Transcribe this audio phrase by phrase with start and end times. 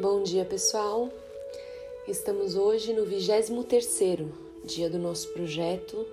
[0.00, 1.08] Bom dia, pessoal.
[2.06, 4.30] Estamos hoje no 23º
[4.64, 6.06] dia do nosso projeto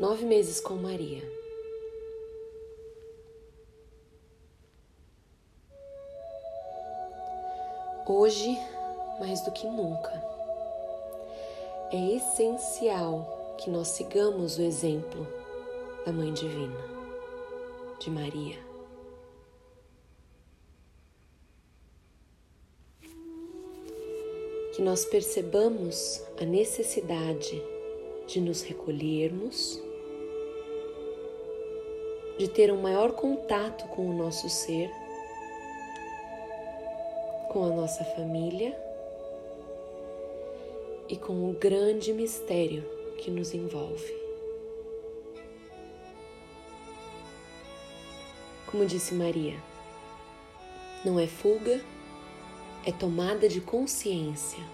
[0.00, 1.22] Nove Meses com Maria.
[8.04, 8.58] Hoje,
[9.20, 10.12] mais do que nunca,
[11.92, 15.24] é essencial que nós sigamos o exemplo
[16.04, 16.84] da Mãe Divina,
[18.00, 18.67] de Maria.
[24.78, 27.60] Que nós percebamos a necessidade
[28.28, 29.82] de nos recolhermos,
[32.38, 34.88] de ter um maior contato com o nosso ser,
[37.50, 38.80] com a nossa família
[41.08, 42.84] e com o grande mistério
[43.16, 44.14] que nos envolve.
[48.66, 49.56] Como disse Maria,
[51.04, 51.80] não é fuga
[52.88, 54.64] é tomada de consciência.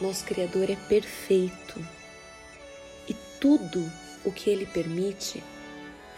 [0.00, 1.78] Nosso Criador é perfeito
[3.06, 3.84] e tudo
[4.24, 5.44] o que Ele permite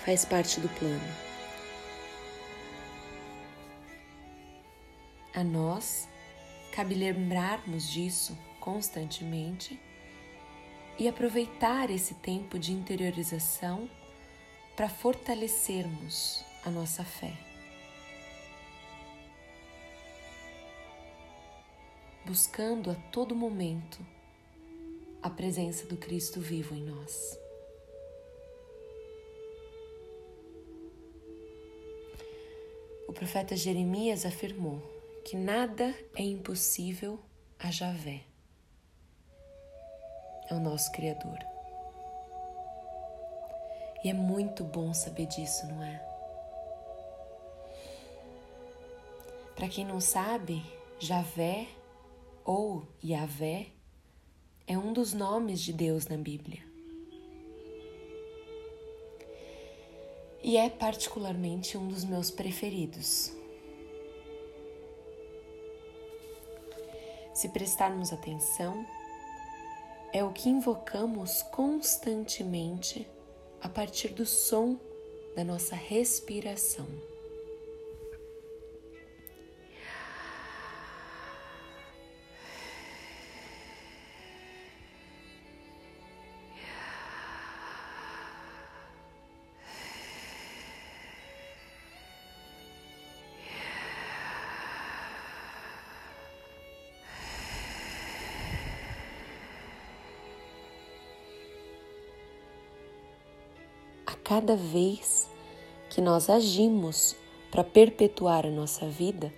[0.04, 1.16] faz parte do plano.
[5.34, 6.08] A nós
[6.72, 9.80] cabe lembrarmos disso constantemente
[10.96, 13.90] e aproveitar esse tempo de interiorização
[14.76, 17.32] para fortalecermos a nossa fé.
[22.24, 23.98] Buscando a todo momento
[25.22, 27.38] a presença do Cristo vivo em nós.
[33.06, 34.80] O profeta Jeremias afirmou
[35.24, 37.18] que nada é impossível
[37.58, 38.22] a Javé,
[40.48, 41.38] é o nosso Criador.
[44.04, 46.07] E é muito bom saber disso, não é?
[49.58, 50.62] Para quem não sabe,
[51.00, 51.66] Javé
[52.44, 53.66] ou Yahvé
[54.68, 56.62] é um dos nomes de Deus na Bíblia.
[60.44, 63.32] E é particularmente um dos meus preferidos.
[67.34, 68.86] Se prestarmos atenção,
[70.12, 73.08] é o que invocamos constantemente
[73.60, 74.78] a partir do som
[75.34, 77.07] da nossa respiração.
[104.28, 105.26] Cada vez
[105.88, 107.16] que nós agimos
[107.50, 109.32] para perpetuar a nossa vida,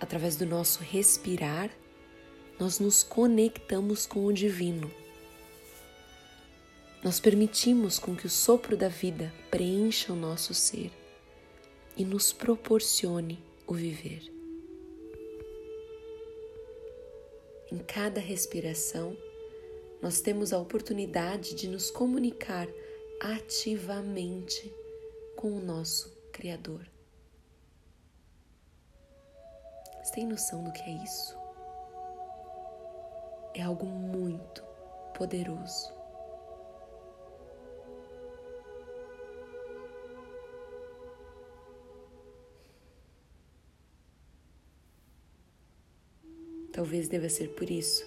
[0.00, 1.70] através do nosso respirar,
[2.58, 4.90] nós nos conectamos com o divino.
[7.00, 10.90] Nós permitimos com que o sopro da vida preencha o nosso ser
[11.96, 14.22] e nos proporcione o viver.
[17.70, 19.16] Em cada respiração,
[20.02, 22.66] nós temos a oportunidade de nos comunicar
[23.20, 24.72] ativamente
[25.36, 26.88] com o nosso Criador.
[30.02, 31.36] Você tem noção do que é isso?
[33.54, 34.62] É algo muito
[35.16, 35.92] poderoso.
[46.72, 48.06] Talvez deva ser por isso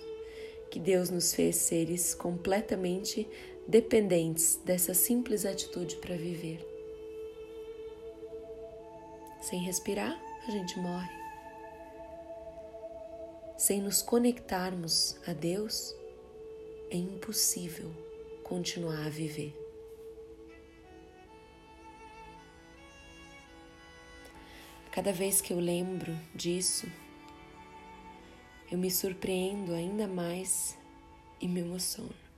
[0.72, 3.30] que Deus nos fez seres completamente
[3.72, 6.60] dependentes dessa simples atitude para viver.
[9.42, 11.10] Sem respirar, a gente morre.
[13.58, 15.96] Sem nos conectarmos a Deus,
[16.90, 17.90] é impossível
[18.44, 19.56] continuar a viver.
[24.92, 26.92] Cada vez que eu lembro disso,
[28.70, 30.78] eu me surpreendo ainda mais
[31.40, 32.31] e me emociono.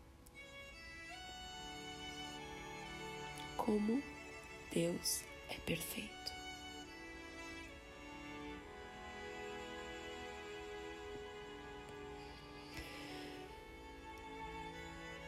[3.64, 4.04] Como
[4.74, 6.12] Deus é perfeito.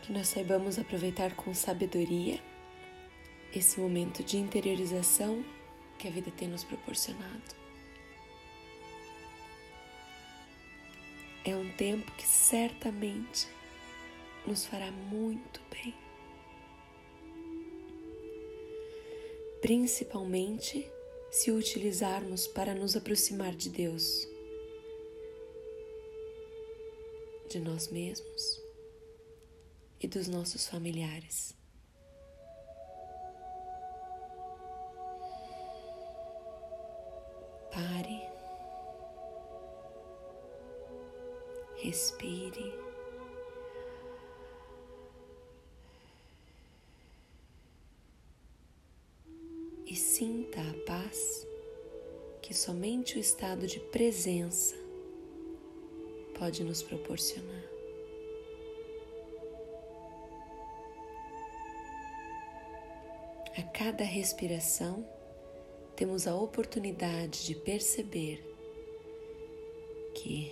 [0.02, 2.44] Que nós saibamos aproveitar com sabedoria
[3.54, 5.42] esse momento de interiorização
[5.98, 7.56] que a vida tem nos proporcionado.
[11.46, 13.48] É um tempo que certamente
[14.46, 16.05] nos fará muito bem.
[19.66, 20.94] Principalmente
[21.32, 24.28] se utilizarmos para nos aproximar de Deus,
[27.50, 28.62] de nós mesmos
[30.00, 31.56] e dos nossos familiares.
[37.72, 38.30] Pare,
[41.78, 42.95] respire.
[50.56, 51.46] Sinta a paz
[52.42, 54.76] que somente o estado de presença
[56.38, 57.64] pode nos proporcionar.
[63.58, 65.08] A cada respiração,
[65.96, 68.44] temos a oportunidade de perceber
[70.14, 70.52] que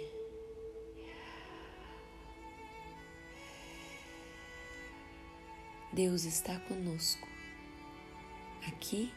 [5.94, 7.28] Deus está conosco
[8.68, 9.12] aqui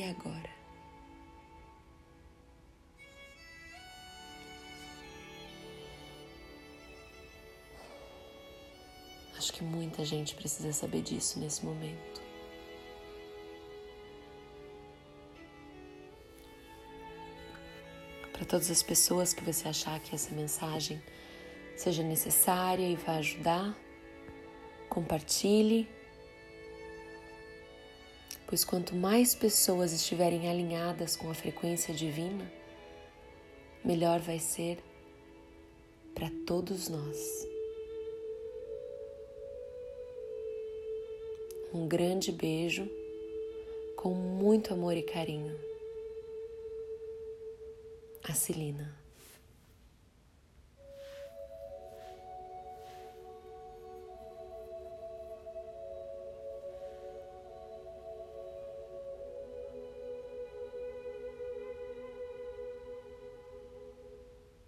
[0.00, 0.50] e agora.
[9.36, 12.20] Acho que muita gente precisa saber disso nesse momento.
[18.32, 21.00] Para todas as pessoas que você achar que essa mensagem
[21.76, 23.74] seja necessária e vai ajudar,
[24.88, 25.88] compartilhe
[28.50, 32.52] pois quanto mais pessoas estiverem alinhadas com a frequência divina,
[33.84, 34.78] melhor vai ser
[36.12, 37.46] para todos nós.
[41.72, 42.90] Um grande beijo
[43.96, 45.56] com muito amor e carinho.
[48.24, 48.99] A Celina.